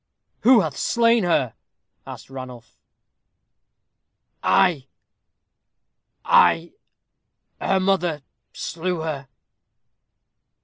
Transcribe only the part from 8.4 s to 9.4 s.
slew her."